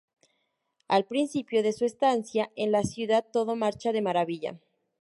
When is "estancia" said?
1.85-2.49